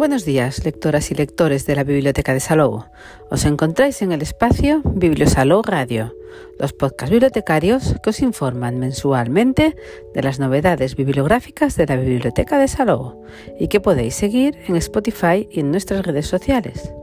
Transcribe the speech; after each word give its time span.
Buenos 0.00 0.24
días, 0.24 0.64
lectoras 0.64 1.10
y 1.10 1.14
lectores 1.14 1.66
de 1.66 1.76
la 1.76 1.84
Biblioteca 1.84 2.32
de 2.32 2.40
Salou. 2.40 2.84
Os 3.30 3.44
encontráis 3.44 4.00
en 4.00 4.12
el 4.12 4.22
espacio 4.22 4.80
Bibliosalou 4.82 5.60
Radio, 5.60 6.16
los 6.58 6.72
podcasts 6.72 7.10
bibliotecarios 7.10 7.96
que 8.02 8.08
os 8.08 8.22
informan 8.22 8.78
mensualmente 8.78 9.76
de 10.14 10.22
las 10.22 10.38
novedades 10.38 10.96
bibliográficas 10.96 11.76
de 11.76 11.84
la 11.84 11.96
Biblioteca 11.96 12.58
de 12.58 12.68
Salou 12.68 13.22
y 13.58 13.68
que 13.68 13.80
podéis 13.80 14.14
seguir 14.14 14.56
en 14.68 14.76
Spotify 14.76 15.46
y 15.50 15.60
en 15.60 15.70
nuestras 15.70 16.06
redes 16.06 16.26
sociales. 16.26 16.94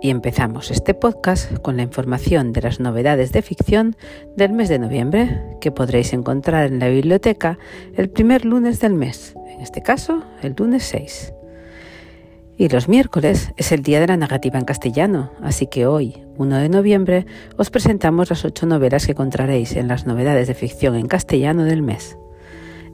Y 0.00 0.08
empezamos 0.08 0.70
este 0.70 0.94
podcast 0.94 1.58
con 1.58 1.76
la 1.76 1.82
información 1.82 2.54
de 2.54 2.62
las 2.62 2.80
novedades 2.80 3.32
de 3.32 3.42
ficción 3.42 3.94
del 4.36 4.54
mes 4.54 4.70
de 4.70 4.78
noviembre, 4.78 5.38
que 5.60 5.70
podréis 5.70 6.14
encontrar 6.14 6.72
en 6.72 6.78
la 6.78 6.88
biblioteca 6.88 7.58
el 7.94 8.08
primer 8.08 8.46
lunes 8.46 8.80
del 8.80 8.94
mes, 8.94 9.34
en 9.50 9.60
este 9.60 9.82
caso 9.82 10.24
el 10.40 10.54
lunes 10.56 10.84
6. 10.84 11.34
Y 12.56 12.68
los 12.68 12.88
miércoles 12.88 13.52
es 13.56 13.72
el 13.72 13.82
día 13.82 14.00
de 14.00 14.06
la 14.06 14.16
narrativa 14.16 14.58
en 14.58 14.64
castellano, 14.64 15.30
así 15.42 15.66
que 15.66 15.86
hoy, 15.86 16.22
1 16.36 16.56
de 16.58 16.68
noviembre, 16.68 17.26
os 17.56 17.70
presentamos 17.70 18.30
las 18.30 18.44
ocho 18.44 18.66
novelas 18.66 19.06
que 19.06 19.12
encontraréis 19.12 19.74
en 19.74 19.88
las 19.88 20.06
novedades 20.06 20.48
de 20.48 20.54
ficción 20.54 20.94
en 20.94 21.08
castellano 21.08 21.64
del 21.64 21.82
mes. 21.82 22.18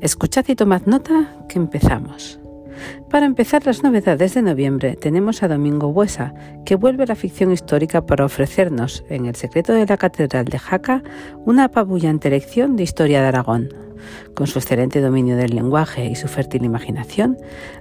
Escuchad 0.01 0.45
y 0.49 0.55
tomad 0.55 0.83
nota 0.87 1.37
que 1.49 1.59
empezamos. 1.59 2.39
Para 3.11 3.27
empezar 3.27 3.67
las 3.67 3.83
novedades 3.83 4.35
de 4.35 4.43
noviembre 4.43 4.97
tenemos 4.97 5.43
a 5.43 5.49
Domingo 5.49 5.93
Buesa, 5.93 6.35
que 6.65 6.77
vuelve 6.77 7.05
a 7.05 7.07
la 7.07 7.15
ficción 7.15 7.53
histórica 7.53 8.07
para 8.07 8.25
ofrecernos, 8.25 9.05
en 9.09 9.27
El 9.27 9.35
secreto 9.35 9.73
de 9.73 9.87
la 9.87 9.97
Catedral 9.97 10.45
de 10.47 10.59
Jaca, 10.59 11.03
una 11.45 11.65
apabullante 11.65 12.31
lección 12.31 12.77
de 12.77 12.83
historia 12.83 13.21
de 13.21 13.29
Aragón, 13.29 13.69
con 14.35 14.47
su 14.47 14.59
excelente 14.59 15.01
dominio 15.01 15.37
del 15.37 15.55
lenguaje 15.55 16.07
y 16.07 16.15
su 16.15 16.29
fértil 16.29 16.65
imaginación, 16.65 17.39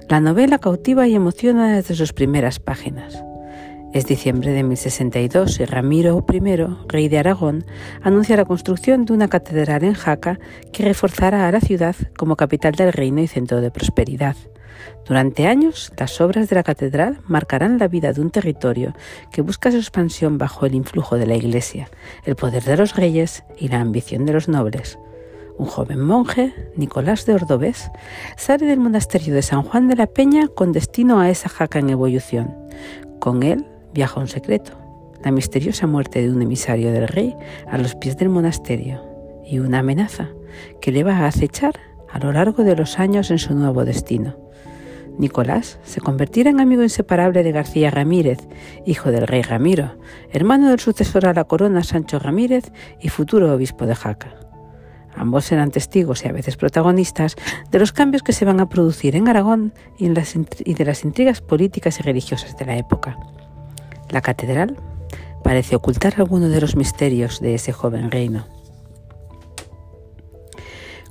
la 0.08 0.20
novela 0.20 0.58
cautiva 0.58 1.06
y 1.06 1.14
emociona 1.14 1.76
desde 1.76 1.94
sus 1.94 2.12
primeras 2.12 2.58
páginas. 2.58 3.22
Es 3.94 4.04
diciembre 4.04 4.52
de 4.52 4.62
1062 4.64 5.60
y 5.60 5.64
Ramiro 5.64 6.24
I, 6.30 6.40
rey 6.88 7.08
de 7.08 7.18
Aragón, 7.18 7.64
anuncia 8.02 8.36
la 8.36 8.44
construcción 8.44 9.06
de 9.06 9.14
una 9.14 9.28
catedral 9.28 9.82
en 9.82 9.94
Jaca 9.94 10.38
que 10.72 10.84
reforzará 10.84 11.48
a 11.48 11.52
la 11.52 11.60
ciudad 11.60 11.96
como 12.18 12.36
capital 12.36 12.74
del 12.74 12.92
reino 12.92 13.22
y 13.22 13.26
centro 13.26 13.62
de 13.62 13.70
prosperidad. 13.70 14.36
Durante 15.06 15.46
años, 15.46 15.92
las 15.96 16.20
obras 16.20 16.48
de 16.48 16.56
la 16.56 16.62
catedral 16.62 17.20
marcarán 17.26 17.78
la 17.78 17.88
vida 17.88 18.12
de 18.12 18.20
un 18.20 18.30
territorio 18.30 18.94
que 19.30 19.42
busca 19.42 19.70
su 19.70 19.78
expansión 19.78 20.38
bajo 20.38 20.66
el 20.66 20.74
influjo 20.74 21.16
de 21.16 21.26
la 21.26 21.36
Iglesia, 21.36 21.88
el 22.24 22.36
poder 22.36 22.62
de 22.64 22.76
los 22.76 22.96
reyes 22.96 23.44
y 23.58 23.68
la 23.68 23.80
ambición 23.80 24.26
de 24.26 24.32
los 24.32 24.48
nobles 24.48 24.98
un 25.58 25.66
joven 25.66 26.00
monje, 26.00 26.54
Nicolás 26.76 27.26
de 27.26 27.34
Ordovés, 27.34 27.90
sale 28.36 28.64
del 28.66 28.78
monasterio 28.78 29.34
de 29.34 29.42
San 29.42 29.62
Juan 29.62 29.88
de 29.88 29.96
la 29.96 30.06
Peña 30.06 30.46
con 30.48 30.72
destino 30.72 31.20
a 31.20 31.30
esa 31.30 31.48
jaca 31.48 31.80
en 31.80 31.90
evolución. 31.90 32.56
Con 33.18 33.42
él 33.42 33.66
viaja 33.92 34.20
un 34.20 34.28
secreto, 34.28 34.78
la 35.24 35.32
misteriosa 35.32 35.86
muerte 35.86 36.22
de 36.22 36.30
un 36.30 36.40
emisario 36.40 36.92
del 36.92 37.08
rey 37.08 37.36
a 37.66 37.76
los 37.76 37.96
pies 37.96 38.16
del 38.16 38.28
monasterio 38.28 39.02
y 39.44 39.58
una 39.58 39.80
amenaza 39.80 40.28
que 40.80 40.92
le 40.92 41.02
va 41.02 41.16
a 41.16 41.26
acechar 41.26 41.74
a 42.10 42.18
lo 42.20 42.32
largo 42.32 42.62
de 42.62 42.76
los 42.76 42.98
años 42.98 43.30
en 43.30 43.38
su 43.38 43.54
nuevo 43.54 43.84
destino. 43.84 44.36
Nicolás 45.18 45.78
se 45.82 46.00
convertirá 46.00 46.50
en 46.50 46.60
amigo 46.60 46.82
inseparable 46.82 47.42
de 47.42 47.52
García 47.52 47.90
Ramírez, 47.90 48.38
hijo 48.86 49.10
del 49.10 49.26
rey 49.26 49.42
Ramiro, 49.42 49.98
hermano 50.30 50.70
del 50.70 50.80
sucesor 50.80 51.26
a 51.26 51.34
la 51.34 51.44
corona 51.44 51.82
Sancho 51.82 52.18
Ramírez 52.18 52.72
y 53.00 53.08
futuro 53.08 53.52
obispo 53.52 53.86
de 53.86 53.94
Jaca. 53.94 54.34
Ambos 55.16 55.46
serán 55.46 55.72
testigos 55.72 56.24
y 56.24 56.28
a 56.28 56.32
veces 56.32 56.56
protagonistas 56.56 57.34
de 57.70 57.78
los 57.80 57.90
cambios 57.92 58.22
que 58.22 58.32
se 58.32 58.44
van 58.44 58.60
a 58.60 58.68
producir 58.68 59.16
en 59.16 59.26
Aragón 59.26 59.72
y, 59.98 60.08
de 60.08 60.84
las 60.84 61.04
intrigas 61.04 61.40
políticas 61.40 61.98
y 61.98 62.02
religiosas 62.02 62.56
de 62.56 62.66
la 62.66 62.76
época. 62.76 63.18
La 64.10 64.20
catedral 64.20 64.76
parece 65.42 65.74
ocultar 65.74 66.14
algunos 66.18 66.50
de 66.50 66.60
los 66.60 66.76
misterios 66.76 67.40
de 67.40 67.54
ese 67.54 67.72
joven 67.72 68.12
reino. 68.12 68.57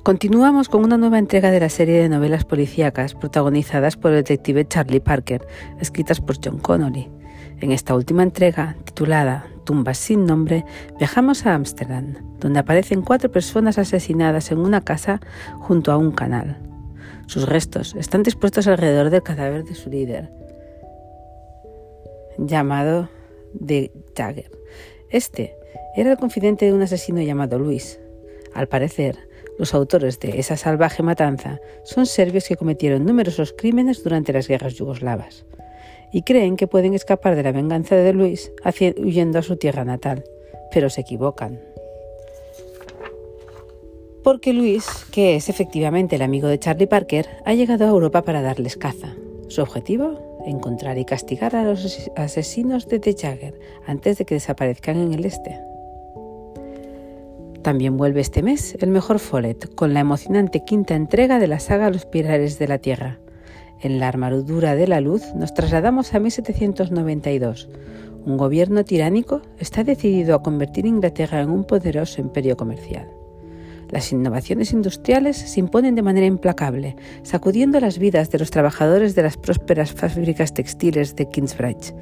Continuamos 0.08 0.70
con 0.70 0.82
una 0.84 0.96
nueva 0.96 1.18
entrega 1.18 1.50
de 1.50 1.60
la 1.60 1.68
serie 1.68 2.00
de 2.00 2.08
novelas 2.08 2.46
policíacas 2.46 3.12
protagonizadas 3.12 3.98
por 3.98 4.12
el 4.12 4.24
detective 4.24 4.66
Charlie 4.66 5.00
Parker, 5.00 5.46
escritas 5.82 6.22
por 6.22 6.36
John 6.42 6.60
Connolly. 6.60 7.10
En 7.60 7.72
esta 7.72 7.94
última 7.94 8.22
entrega, 8.22 8.74
titulada 8.84 9.46
Tumbas 9.66 9.98
sin 9.98 10.24
nombre, 10.24 10.64
viajamos 10.96 11.44
a 11.44 11.54
Ámsterdam, 11.54 12.14
donde 12.40 12.58
aparecen 12.58 13.02
cuatro 13.02 13.30
personas 13.30 13.76
asesinadas 13.76 14.50
en 14.50 14.60
una 14.60 14.80
casa 14.80 15.20
junto 15.58 15.92
a 15.92 15.98
un 15.98 16.12
canal. 16.12 16.56
Sus 17.26 17.46
restos 17.46 17.94
están 17.94 18.22
dispuestos 18.22 18.66
alrededor 18.66 19.10
del 19.10 19.22
cadáver 19.22 19.64
de 19.64 19.74
su 19.74 19.90
líder, 19.90 20.32
llamado 22.38 23.10
de 23.52 23.92
Jagger. 24.16 24.50
Este 25.10 25.54
era 25.94 26.12
el 26.12 26.16
confidente 26.16 26.64
de 26.64 26.72
un 26.72 26.80
asesino 26.80 27.20
llamado 27.20 27.58
Luis. 27.58 28.00
Al 28.54 28.68
parecer, 28.68 29.27
los 29.58 29.74
autores 29.74 30.20
de 30.20 30.38
esa 30.38 30.56
salvaje 30.56 31.02
matanza 31.02 31.60
son 31.84 32.06
serbios 32.06 32.48
que 32.48 32.56
cometieron 32.56 33.04
numerosos 33.04 33.52
crímenes 33.52 34.02
durante 34.02 34.32
las 34.32 34.48
guerras 34.48 34.74
yugoslavas 34.74 35.44
y 36.12 36.22
creen 36.22 36.56
que 36.56 36.66
pueden 36.66 36.94
escapar 36.94 37.36
de 37.36 37.42
la 37.42 37.52
venganza 37.52 37.96
de 37.96 38.12
Luis 38.12 38.52
huyendo 38.96 39.38
a 39.38 39.42
su 39.42 39.56
tierra 39.56 39.84
natal, 39.84 40.24
pero 40.72 40.88
se 40.88 41.02
equivocan. 41.02 41.60
Porque 44.22 44.52
Luis, 44.52 44.86
que 45.10 45.36
es 45.36 45.48
efectivamente 45.48 46.16
el 46.16 46.22
amigo 46.22 46.48
de 46.48 46.58
Charlie 46.58 46.86
Parker, 46.86 47.26
ha 47.44 47.54
llegado 47.54 47.84
a 47.84 47.88
Europa 47.88 48.22
para 48.22 48.42
darles 48.42 48.76
caza. 48.76 49.14
Su 49.48 49.62
objetivo, 49.62 50.40
encontrar 50.46 50.98
y 50.98 51.04
castigar 51.04 51.56
a 51.56 51.64
los 51.64 52.10
asesinos 52.16 52.88
de 52.88 53.00
The 53.00 53.14
Jagger 53.14 53.58
antes 53.86 54.18
de 54.18 54.24
que 54.24 54.34
desaparezcan 54.34 54.98
en 54.98 55.14
el 55.14 55.24
este. 55.24 55.67
También 57.62 57.96
vuelve 57.96 58.20
este 58.20 58.42
mes 58.42 58.76
el 58.80 58.90
mejor 58.90 59.18
Follett, 59.18 59.74
con 59.74 59.94
la 59.94 60.00
emocionante 60.00 60.64
quinta 60.64 60.94
entrega 60.94 61.38
de 61.38 61.48
la 61.48 61.60
saga 61.60 61.90
Los 61.90 62.06
Pilares 62.06 62.58
de 62.58 62.68
la 62.68 62.78
Tierra, 62.78 63.18
en 63.80 64.00
la 64.00 64.08
armadura 64.08 64.74
de 64.74 64.88
la 64.88 65.00
luz 65.00 65.22
nos 65.34 65.54
trasladamos 65.54 66.12
a 66.12 66.18
1792. 66.18 67.68
Un 68.24 68.36
gobierno 68.36 68.84
tiránico 68.84 69.40
está 69.58 69.84
decidido 69.84 70.34
a 70.34 70.42
convertir 70.42 70.84
Inglaterra 70.84 71.40
en 71.40 71.50
un 71.50 71.64
poderoso 71.64 72.20
imperio 72.20 72.56
comercial. 72.56 73.08
Las 73.90 74.12
innovaciones 74.12 74.72
industriales 74.72 75.36
se 75.36 75.60
imponen 75.60 75.94
de 75.94 76.02
manera 76.02 76.26
implacable, 76.26 76.96
sacudiendo 77.22 77.80
las 77.80 77.98
vidas 77.98 78.30
de 78.30 78.38
los 78.38 78.50
trabajadores 78.50 79.14
de 79.14 79.22
las 79.22 79.38
prósperas 79.38 79.92
fábricas 79.92 80.52
textiles 80.52 81.16
de 81.16 81.28
Kingsbridge. 81.30 81.94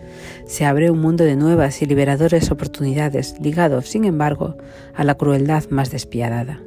Se 0.46 0.64
abre 0.64 0.90
un 0.90 1.00
mundo 1.00 1.22
de 1.24 1.36
nuevas 1.36 1.80
y 1.82 1.86
liberadoras 1.86 2.50
oportunidades, 2.50 3.36
ligado, 3.40 3.82
sin 3.82 4.04
embargo, 4.04 4.56
a 4.94 5.04
la 5.04 5.14
crueldad 5.14 5.64
más 5.70 5.92
despiadada. 5.92 6.60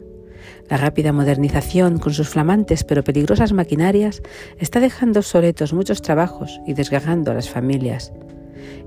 La 0.70 0.78
rápida 0.78 1.12
modernización, 1.12 1.98
con 1.98 2.14
sus 2.14 2.30
flamantes 2.30 2.84
pero 2.84 3.04
peligrosas 3.04 3.52
maquinarias, 3.52 4.22
está 4.58 4.80
dejando 4.80 5.20
obsoletos 5.20 5.74
muchos 5.74 6.02
trabajos 6.02 6.62
y 6.66 6.74
desgarrando 6.74 7.32
a 7.32 7.34
las 7.34 7.50
familias. 7.50 8.14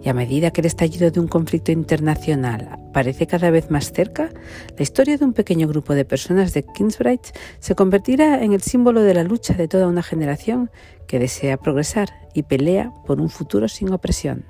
Y 0.02 0.08
a 0.08 0.14
medida 0.14 0.50
que 0.50 0.60
el 0.60 0.66
estallido 0.66 1.10
de 1.10 1.20
un 1.20 1.28
conflicto 1.28 1.72
internacional 1.72 2.78
parece 2.92 3.26
cada 3.26 3.50
vez 3.50 3.70
más 3.70 3.92
cerca, 3.92 4.30
la 4.76 4.82
historia 4.82 5.16
de 5.16 5.24
un 5.24 5.32
pequeño 5.32 5.68
grupo 5.68 5.94
de 5.94 6.04
personas 6.04 6.54
de 6.54 6.64
Kingsbridge 6.64 7.32
se 7.60 7.74
convertirá 7.74 8.42
en 8.42 8.52
el 8.52 8.62
símbolo 8.62 9.02
de 9.02 9.14
la 9.14 9.24
lucha 9.24 9.54
de 9.54 9.68
toda 9.68 9.86
una 9.86 10.02
generación 10.02 10.70
que 11.06 11.18
desea 11.18 11.56
progresar 11.56 12.08
y 12.34 12.44
pelea 12.44 12.92
por 13.06 13.20
un 13.20 13.28
futuro 13.28 13.68
sin 13.68 13.92
opresión. 13.92 14.44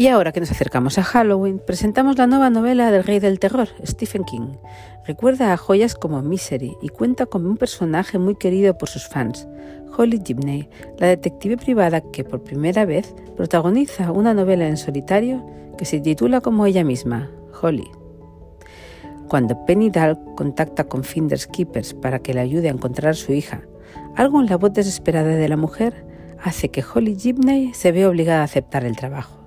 Y 0.00 0.06
ahora 0.06 0.30
que 0.30 0.38
nos 0.38 0.52
acercamos 0.52 0.96
a 0.98 1.02
Halloween, 1.02 1.58
presentamos 1.58 2.16
la 2.18 2.28
nueva 2.28 2.50
novela 2.50 2.92
del 2.92 3.02
rey 3.02 3.18
del 3.18 3.40
terror, 3.40 3.68
Stephen 3.84 4.22
King. 4.22 4.52
Recuerda 5.04 5.52
a 5.52 5.56
joyas 5.56 5.96
como 5.96 6.22
Misery 6.22 6.76
y 6.80 6.88
cuenta 6.90 7.26
con 7.26 7.44
un 7.46 7.56
personaje 7.56 8.16
muy 8.16 8.36
querido 8.36 8.78
por 8.78 8.88
sus 8.88 9.08
fans, 9.08 9.48
Holly 9.96 10.20
Gibney, 10.24 10.68
la 10.98 11.08
detective 11.08 11.56
privada 11.56 12.00
que 12.00 12.24
por 12.24 12.42
primera 12.42 12.84
vez 12.84 13.14
protagoniza 13.36 14.12
una 14.12 14.34
novela 14.34 14.68
en 14.68 14.76
solitario 14.76 15.44
que 15.76 15.84
se 15.84 16.00
titula 16.00 16.40
como 16.40 16.66
ella 16.66 16.84
misma, 16.84 17.30
Holly. 17.60 17.90
Cuando 19.28 19.64
Penny 19.66 19.90
Dahl 19.90 20.18
contacta 20.36 20.84
con 20.84 21.04
Finders 21.04 21.46
Keepers 21.46 21.94
para 21.94 22.18
que 22.18 22.32
le 22.32 22.40
ayude 22.40 22.68
a 22.68 22.72
encontrar 22.72 23.10
a 23.10 23.14
su 23.14 23.32
hija, 23.32 23.62
algo 24.16 24.40
en 24.40 24.46
la 24.46 24.56
voz 24.56 24.72
desesperada 24.72 25.36
de 25.36 25.48
la 25.48 25.56
mujer 25.56 26.04
hace 26.42 26.70
que 26.70 26.82
Holly 26.82 27.16
Gibney 27.18 27.74
se 27.74 27.92
vea 27.92 28.08
obligada 28.08 28.40
a 28.40 28.44
aceptar 28.44 28.84
el 28.84 28.96
trabajo. 28.96 29.38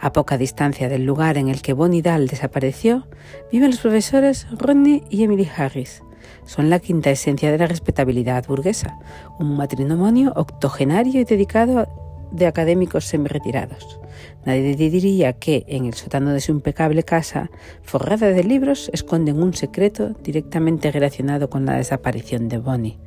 A 0.00 0.12
poca 0.12 0.38
distancia 0.38 0.88
del 0.88 1.04
lugar 1.04 1.36
en 1.36 1.48
el 1.48 1.60
que 1.60 1.74
Bonnie 1.74 2.02
Dahl 2.02 2.26
desapareció, 2.26 3.06
viven 3.52 3.70
los 3.70 3.80
profesores 3.80 4.46
Rodney 4.50 5.02
y 5.10 5.24
Emily 5.24 5.48
Harris. 5.54 6.02
Son 6.44 6.70
la 6.70 6.78
quinta 6.78 7.10
esencia 7.10 7.50
de 7.50 7.58
la 7.58 7.66
respetabilidad 7.66 8.46
burguesa, 8.46 8.98
un 9.38 9.56
matrimonio 9.56 10.32
octogenario 10.36 11.20
y 11.20 11.24
dedicado 11.24 11.88
de 12.30 12.46
académicos 12.46 13.06
semi-retirados. 13.06 14.00
Nadie 14.44 14.74
diría 14.74 15.32
que 15.34 15.64
en 15.66 15.86
el 15.86 15.94
sótano 15.94 16.30
de 16.32 16.40
su 16.40 16.52
impecable 16.52 17.02
casa, 17.02 17.50
forrada 17.82 18.28
de 18.28 18.44
libros, 18.44 18.90
esconden 18.92 19.42
un 19.42 19.54
secreto 19.54 20.10
directamente 20.22 20.90
relacionado 20.90 21.50
con 21.50 21.66
la 21.66 21.74
desaparición 21.74 22.48
de 22.48 22.58
Bonnie. 22.58 22.98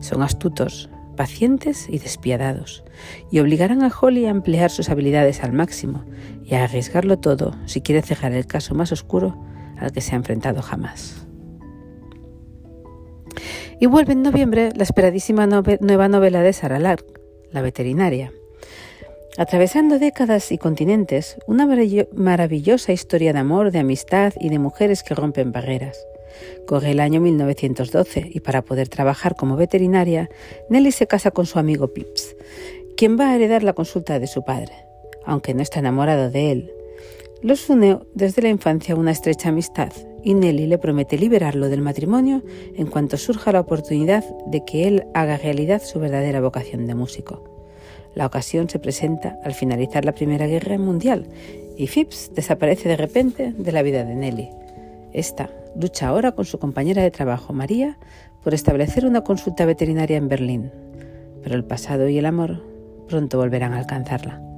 Son 0.00 0.22
astutos, 0.22 0.90
pacientes 1.16 1.88
y 1.88 1.98
despiadados, 1.98 2.84
y 3.30 3.40
obligarán 3.40 3.82
a 3.82 3.92
Holly 3.94 4.26
a 4.26 4.30
emplear 4.30 4.70
sus 4.70 4.88
habilidades 4.88 5.42
al 5.42 5.52
máximo 5.52 6.04
y 6.44 6.54
a 6.54 6.64
arriesgarlo 6.64 7.18
todo 7.18 7.54
si 7.66 7.82
quiere 7.82 8.02
cerrar 8.02 8.32
el 8.32 8.46
caso 8.46 8.74
más 8.74 8.92
oscuro 8.92 9.38
al 9.78 9.92
que 9.92 10.00
se 10.00 10.12
ha 10.12 10.16
enfrentado 10.16 10.62
jamás. 10.62 11.26
Y 13.82 13.86
vuelve 13.86 14.12
en 14.12 14.22
noviembre 14.22 14.70
la 14.76 14.84
esperadísima 14.84 15.44
nueva 15.48 16.06
novela 16.06 16.40
de 16.40 16.52
Sarah 16.52 16.78
Lark, 16.78 17.04
La 17.50 17.62
veterinaria. 17.62 18.32
Atravesando 19.36 19.98
décadas 19.98 20.52
y 20.52 20.58
continentes, 20.58 21.36
una 21.48 21.66
maravillosa 22.12 22.92
historia 22.92 23.32
de 23.32 23.40
amor, 23.40 23.72
de 23.72 23.80
amistad 23.80 24.34
y 24.38 24.50
de 24.50 24.60
mujeres 24.60 25.02
que 25.02 25.16
rompen 25.16 25.50
barreras. 25.50 25.98
Corre 26.64 26.92
el 26.92 27.00
año 27.00 27.20
1912 27.20 28.30
y 28.32 28.38
para 28.38 28.62
poder 28.62 28.88
trabajar 28.88 29.34
como 29.34 29.56
veterinaria, 29.56 30.30
Nelly 30.70 30.92
se 30.92 31.08
casa 31.08 31.32
con 31.32 31.46
su 31.46 31.58
amigo 31.58 31.88
Pips, 31.88 32.36
quien 32.96 33.18
va 33.18 33.30
a 33.30 33.34
heredar 33.34 33.64
la 33.64 33.72
consulta 33.72 34.20
de 34.20 34.28
su 34.28 34.44
padre, 34.44 34.74
aunque 35.26 35.54
no 35.54 35.62
está 35.62 35.80
enamorado 35.80 36.30
de 36.30 36.52
él. 36.52 36.72
Los 37.42 37.68
une 37.68 37.98
desde 38.14 38.42
la 38.42 38.48
infancia 38.48 38.94
una 38.94 39.10
estrecha 39.10 39.48
amistad 39.48 39.92
y 40.22 40.34
Nelly 40.34 40.66
le 40.66 40.78
promete 40.78 41.18
liberarlo 41.18 41.68
del 41.68 41.80
matrimonio 41.80 42.42
en 42.76 42.86
cuanto 42.86 43.16
surja 43.16 43.52
la 43.52 43.60
oportunidad 43.60 44.24
de 44.46 44.64
que 44.64 44.86
él 44.86 45.04
haga 45.14 45.36
realidad 45.36 45.82
su 45.82 45.98
verdadera 45.98 46.40
vocación 46.40 46.86
de 46.86 46.94
músico. 46.94 47.42
La 48.14 48.26
ocasión 48.26 48.68
se 48.68 48.78
presenta 48.78 49.38
al 49.44 49.54
finalizar 49.54 50.04
la 50.04 50.12
Primera 50.12 50.46
Guerra 50.46 50.78
Mundial 50.78 51.26
y 51.76 51.86
Phipps 51.86 52.32
desaparece 52.34 52.88
de 52.88 52.96
repente 52.96 53.54
de 53.56 53.72
la 53.72 53.82
vida 53.82 54.04
de 54.04 54.14
Nelly. 54.14 54.50
Esta 55.12 55.50
lucha 55.74 56.08
ahora 56.08 56.32
con 56.32 56.44
su 56.44 56.58
compañera 56.58 57.02
de 57.02 57.10
trabajo, 57.10 57.52
María, 57.52 57.98
por 58.44 58.54
establecer 58.54 59.06
una 59.06 59.22
consulta 59.22 59.64
veterinaria 59.64 60.16
en 60.16 60.28
Berlín, 60.28 60.70
pero 61.42 61.54
el 61.54 61.64
pasado 61.64 62.08
y 62.08 62.18
el 62.18 62.26
amor 62.26 62.62
pronto 63.08 63.38
volverán 63.38 63.72
a 63.72 63.78
alcanzarla. 63.78 64.51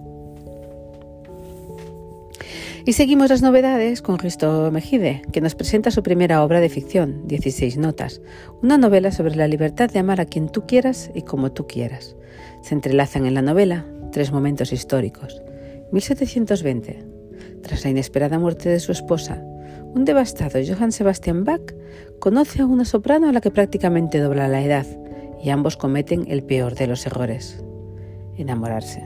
Y 2.86 2.92
seguimos 2.92 3.30
las 3.30 3.40
novedades 3.40 4.02
con 4.02 4.18
Risto 4.18 4.70
Mejide, 4.70 5.22
que 5.32 5.40
nos 5.40 5.54
presenta 5.54 5.90
su 5.90 6.02
primera 6.02 6.44
obra 6.44 6.60
de 6.60 6.68
ficción, 6.68 7.26
16 7.26 7.78
notas, 7.78 8.20
una 8.62 8.76
novela 8.76 9.10
sobre 9.10 9.36
la 9.36 9.48
libertad 9.48 9.90
de 9.90 10.00
amar 10.00 10.20
a 10.20 10.26
quien 10.26 10.50
tú 10.50 10.66
quieras 10.66 11.10
y 11.14 11.22
como 11.22 11.50
tú 11.50 11.66
quieras. 11.66 12.14
Se 12.60 12.74
entrelazan 12.74 13.24
en 13.24 13.32
la 13.32 13.40
novela 13.40 13.86
tres 14.12 14.32
momentos 14.32 14.70
históricos. 14.70 15.40
1720, 15.92 17.06
tras 17.62 17.84
la 17.84 17.90
inesperada 17.90 18.38
muerte 18.38 18.68
de 18.68 18.80
su 18.80 18.92
esposa, 18.92 19.42
un 19.94 20.04
devastado 20.04 20.58
Johann 20.62 20.92
Sebastian 20.92 21.44
Bach 21.44 21.72
conoce 22.18 22.60
a 22.60 22.66
una 22.66 22.84
soprano 22.84 23.30
a 23.30 23.32
la 23.32 23.40
que 23.40 23.50
prácticamente 23.50 24.18
dobla 24.18 24.46
la 24.46 24.62
edad 24.62 24.86
y 25.42 25.48
ambos 25.48 25.78
cometen 25.78 26.26
el 26.28 26.42
peor 26.42 26.74
de 26.74 26.86
los 26.88 27.06
errores, 27.06 27.64
enamorarse. 28.36 29.02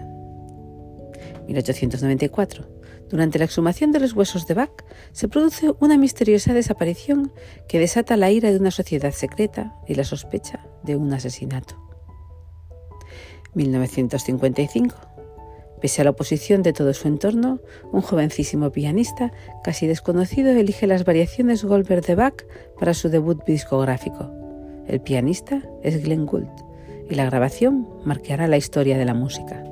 1894. 1.46 2.77
Durante 3.10 3.38
la 3.38 3.46
exhumación 3.46 3.90
de 3.90 4.00
los 4.00 4.12
huesos 4.12 4.46
de 4.46 4.55
Bach 4.55 4.84
se 5.12 5.28
produce 5.28 5.72
una 5.81 5.96
misteriosa 5.96 6.52
desaparición 6.52 7.32
que 7.66 7.78
desata 7.78 8.16
la 8.16 8.31
ira 8.31 8.50
de 8.50 8.58
una 8.58 8.70
sociedad 8.70 9.12
secreta 9.12 9.75
y 9.87 9.94
la 9.94 10.05
sospecha 10.05 10.66
de 10.82 10.96
un 10.96 11.12
asesinato. 11.12 11.76
1955. 13.55 14.94
Pese 15.81 16.00
a 16.00 16.05
la 16.05 16.10
oposición 16.10 16.62
de 16.62 16.72
todo 16.72 16.93
su 16.93 17.08
entorno, 17.08 17.60
un 17.93 18.02
jovencísimo 18.02 18.72
pianista 18.72 19.32
casi 19.62 19.87
desconocido 19.87 20.50
elige 20.50 20.87
las 20.87 21.04
variaciones 21.04 21.64
Goldberg 21.64 22.04
de 22.04 22.14
Bach 22.14 22.44
para 22.78 22.94
su 22.94 23.08
debut 23.08 23.44
discográfico. 23.44 24.31
El 24.87 25.00
pianista 25.00 25.62
es 25.82 26.02
Glenn 26.02 26.26
Gould 26.26 26.50
y 27.08 27.14
la 27.14 27.26
grabación 27.26 27.88
marcará 28.04 28.49
la 28.49 28.56
historia 28.56 28.99
de 28.99 29.04
la 29.04 29.14
música. 29.14 29.67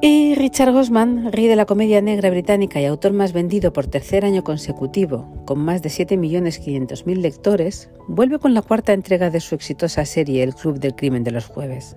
Y 0.00 0.36
Richard 0.36 0.72
Gosman, 0.72 1.32
rey 1.32 1.48
de 1.48 1.56
la 1.56 1.66
comedia 1.66 2.00
negra 2.00 2.30
británica 2.30 2.80
y 2.80 2.84
autor 2.84 3.12
más 3.12 3.32
vendido 3.32 3.72
por 3.72 3.88
tercer 3.88 4.24
año 4.24 4.44
consecutivo, 4.44 5.26
con 5.44 5.58
más 5.58 5.82
de 5.82 5.88
7.500.000 5.88 7.16
lectores, 7.16 7.90
vuelve 8.06 8.38
con 8.38 8.54
la 8.54 8.62
cuarta 8.62 8.92
entrega 8.92 9.30
de 9.30 9.40
su 9.40 9.56
exitosa 9.56 10.04
serie 10.04 10.44
El 10.44 10.54
Club 10.54 10.78
del 10.78 10.94
Crimen 10.94 11.24
de 11.24 11.32
los 11.32 11.46
Jueves. 11.46 11.96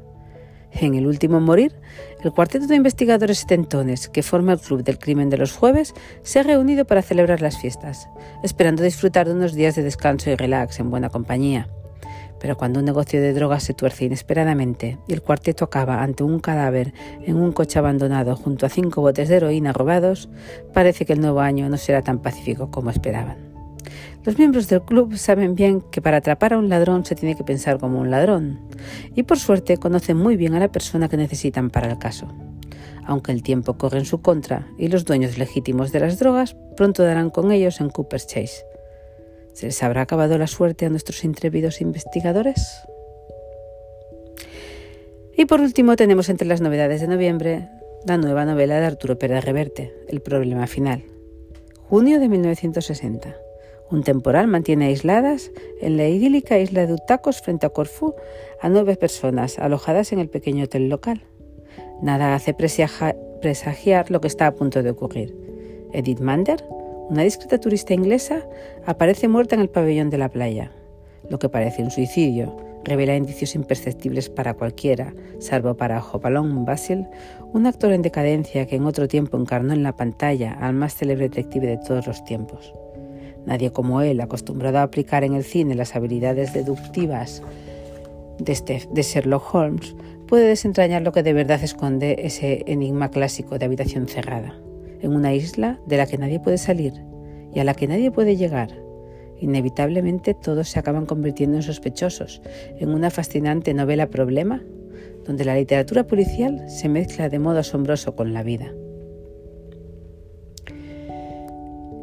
En 0.71 0.95
El 0.95 1.05
último 1.05 1.39
morir, 1.41 1.75
el 2.23 2.31
cuarteto 2.31 2.65
de 2.65 2.75
investigadores 2.75 3.37
setentones 3.37 4.09
que 4.09 4.23
forma 4.23 4.53
el 4.53 4.59
Club 4.59 4.83
del 4.83 4.97
Crimen 4.97 5.29
de 5.29 5.37
los 5.37 5.55
Jueves 5.55 5.93
se 6.23 6.39
ha 6.39 6.43
reunido 6.43 6.85
para 6.85 7.03
celebrar 7.03 7.39
las 7.41 7.59
fiestas, 7.59 8.09
esperando 8.41 8.81
disfrutar 8.81 9.27
de 9.27 9.35
unos 9.35 9.53
días 9.53 9.75
de 9.75 9.83
descanso 9.83 10.31
y 10.31 10.35
relax 10.35 10.79
en 10.79 10.89
buena 10.89 11.09
compañía. 11.09 11.69
Pero 12.41 12.57
cuando 12.57 12.79
un 12.79 12.85
negocio 12.85 13.21
de 13.21 13.33
drogas 13.33 13.63
se 13.63 13.75
tuerce 13.75 14.05
inesperadamente 14.05 14.97
y 15.07 15.13
el 15.13 15.21
cuarteto 15.21 15.63
acaba 15.63 16.01
ante 16.01 16.23
un 16.23 16.39
cadáver 16.39 16.93
en 17.23 17.37
un 17.37 17.51
coche 17.51 17.77
abandonado 17.77 18.35
junto 18.35 18.65
a 18.65 18.69
cinco 18.69 19.01
botes 19.01 19.29
de 19.29 19.35
heroína 19.35 19.73
robados, 19.73 20.27
parece 20.73 21.05
que 21.05 21.13
el 21.13 21.21
nuevo 21.21 21.39
año 21.39 21.69
no 21.69 21.77
será 21.77 22.01
tan 22.01 22.19
pacífico 22.19 22.71
como 22.71 22.89
esperaban. 22.89 23.37
Los 24.23 24.37
miembros 24.37 24.67
del 24.67 24.81
club 24.81 25.17
saben 25.17 25.55
bien 25.55 25.81
que 25.81 26.01
para 26.01 26.17
atrapar 26.17 26.53
a 26.53 26.57
un 26.57 26.69
ladrón 26.69 27.05
se 27.05 27.15
tiene 27.15 27.35
que 27.35 27.43
pensar 27.43 27.79
como 27.79 27.99
un 27.99 28.11
ladrón, 28.11 28.59
y 29.15 29.23
por 29.23 29.39
suerte 29.39 29.77
conocen 29.77 30.17
muy 30.17 30.35
bien 30.35 30.53
a 30.53 30.59
la 30.59 30.71
persona 30.71 31.09
que 31.09 31.17
necesitan 31.17 31.69
para 31.69 31.91
el 31.91 31.97
caso. 31.97 32.27
Aunque 33.03 33.31
el 33.31 33.41
tiempo 33.41 33.77
corre 33.77 33.99
en 33.99 34.05
su 34.05 34.21
contra 34.21 34.67
y 34.77 34.89
los 34.89 35.05
dueños 35.05 35.37
legítimos 35.37 35.91
de 35.91 36.01
las 36.01 36.19
drogas 36.19 36.55
pronto 36.77 37.03
darán 37.03 37.31
con 37.31 37.51
ellos 37.51 37.81
en 37.81 37.89
Cooper's 37.89 38.27
Chase. 38.27 38.63
¿Se 39.53 39.67
les 39.67 39.83
habrá 39.83 40.01
acabado 40.01 40.37
la 40.37 40.47
suerte 40.47 40.85
a 40.85 40.89
nuestros 40.89 41.23
intrépidos 41.23 41.81
investigadores? 41.81 42.81
Y 45.35 45.45
por 45.45 45.61
último 45.61 45.95
tenemos 45.95 46.29
entre 46.29 46.47
las 46.47 46.61
novedades 46.61 47.01
de 47.01 47.07
noviembre 47.07 47.69
la 48.05 48.17
nueva 48.17 48.45
novela 48.45 48.79
de 48.79 48.85
Arturo 48.85 49.19
Pérez 49.19 49.45
Reverte, 49.45 49.93
El 50.07 50.21
problema 50.21 50.67
final. 50.67 51.03
Junio 51.83 52.19
de 52.19 52.29
1960. 52.29 53.35
Un 53.91 54.03
temporal 54.03 54.47
mantiene 54.47 54.85
aisladas 54.85 55.51
en 55.81 55.97
la 55.97 56.07
idílica 56.07 56.57
isla 56.57 56.87
de 56.87 56.93
Utacos 56.93 57.41
frente 57.41 57.65
a 57.65 57.69
Corfú 57.69 58.15
a 58.61 58.69
nueve 58.69 58.95
personas 58.95 59.59
alojadas 59.59 60.13
en 60.13 60.19
el 60.19 60.29
pequeño 60.29 60.63
hotel 60.63 60.87
local. 60.89 61.23
Nada 62.01 62.33
hace 62.33 62.53
presagiar 62.53 64.09
lo 64.09 64.21
que 64.21 64.27
está 64.27 64.47
a 64.47 64.55
punto 64.55 64.81
de 64.81 64.89
ocurrir. 64.89 65.35
Edith 65.91 66.21
Mander, 66.21 66.63
una 67.11 67.23
discreta 67.23 67.59
turista 67.59 67.93
inglesa 67.93 68.47
aparece 68.85 69.27
muerta 69.27 69.55
en 69.55 69.61
el 69.61 69.69
pabellón 69.69 70.09
de 70.09 70.17
la 70.17 70.29
playa. 70.29 70.71
Lo 71.29 71.39
que 71.39 71.49
parece 71.49 71.83
un 71.83 71.91
suicidio 71.91 72.55
revela 72.85 73.17
indicios 73.17 73.53
imperceptibles 73.53 74.29
para 74.29 74.53
cualquiera, 74.53 75.13
salvo 75.37 75.75
para 75.75 76.01
Hopalong 76.01 76.63
Basil, 76.63 77.05
un 77.51 77.67
actor 77.67 77.91
en 77.91 78.01
decadencia 78.01 78.65
que 78.65 78.77
en 78.77 78.85
otro 78.85 79.09
tiempo 79.09 79.37
encarnó 79.37 79.73
en 79.73 79.83
la 79.83 79.97
pantalla 79.97 80.53
al 80.53 80.73
más 80.73 80.95
célebre 80.95 81.27
detective 81.27 81.67
de 81.67 81.77
todos 81.85 82.07
los 82.07 82.23
tiempos. 82.23 82.73
Nadie 83.45 83.73
como 83.73 84.01
él, 84.01 84.21
acostumbrado 84.21 84.77
a 84.77 84.83
aplicar 84.83 85.25
en 85.25 85.33
el 85.33 85.43
cine 85.43 85.75
las 85.75 85.97
habilidades 85.97 86.53
deductivas 86.53 87.43
de, 88.39 88.53
este, 88.53 88.87
de 88.89 89.01
Sherlock 89.01 89.53
Holmes, 89.53 89.97
puede 90.27 90.47
desentrañar 90.47 91.01
lo 91.01 91.11
que 91.11 91.23
de 91.23 91.33
verdad 91.33 91.61
esconde 91.61 92.21
ese 92.25 92.63
enigma 92.67 93.11
clásico 93.11 93.59
de 93.59 93.65
habitación 93.65 94.07
cerrada 94.07 94.55
en 95.01 95.13
una 95.13 95.33
isla 95.33 95.79
de 95.85 95.97
la 95.97 96.05
que 96.05 96.17
nadie 96.17 96.39
puede 96.39 96.57
salir 96.57 96.93
y 97.53 97.59
a 97.59 97.63
la 97.63 97.73
que 97.73 97.87
nadie 97.87 98.11
puede 98.11 98.35
llegar. 98.35 98.69
Inevitablemente 99.39 100.33
todos 100.33 100.69
se 100.69 100.79
acaban 100.79 101.05
convirtiendo 101.05 101.57
en 101.57 101.63
sospechosos, 101.63 102.41
en 102.77 102.89
una 102.89 103.09
fascinante 103.09 103.73
novela 103.73 104.09
problema, 104.09 104.63
donde 105.25 105.45
la 105.45 105.55
literatura 105.55 106.05
policial 106.05 106.69
se 106.69 106.89
mezcla 106.89 107.29
de 107.29 107.39
modo 107.39 107.59
asombroso 107.59 108.15
con 108.15 108.33
la 108.33 108.43
vida. 108.43 108.73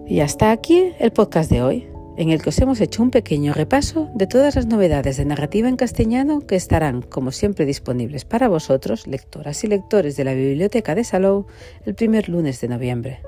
Y 0.06 0.20
hasta 0.20 0.50
aquí 0.50 0.92
el 0.98 1.12
podcast 1.12 1.50
de 1.50 1.62
hoy 1.62 1.86
en 2.18 2.30
el 2.30 2.42
que 2.42 2.48
os 2.48 2.58
hemos 2.58 2.80
hecho 2.80 3.00
un 3.00 3.10
pequeño 3.10 3.54
repaso 3.54 4.10
de 4.12 4.26
todas 4.26 4.56
las 4.56 4.66
novedades 4.66 5.16
de 5.16 5.24
narrativa 5.24 5.68
en 5.68 5.76
castellano 5.76 6.40
que 6.40 6.56
estarán, 6.56 7.00
como 7.00 7.30
siempre, 7.30 7.64
disponibles 7.64 8.24
para 8.24 8.48
vosotros, 8.48 9.06
lectoras 9.06 9.62
y 9.62 9.68
lectores 9.68 10.16
de 10.16 10.24
la 10.24 10.34
Biblioteca 10.34 10.96
de 10.96 11.04
Salou, 11.04 11.46
el 11.86 11.94
primer 11.94 12.28
lunes 12.28 12.60
de 12.60 12.66
noviembre. 12.66 13.20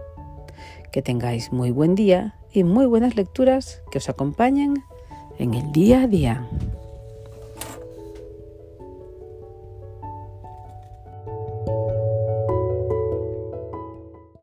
Que 0.91 1.03
tengáis 1.03 1.53
muy 1.53 1.71
buen 1.71 1.95
día 1.95 2.35
y 2.53 2.65
muy 2.65 2.85
buenas 2.87 3.15
lecturas 3.15 3.81
que 3.93 3.99
os 3.99 4.09
acompañen 4.09 4.75
en 5.39 5.55
el 5.55 5.71
día 5.71 6.03
a 6.03 6.07
día. 6.09 6.49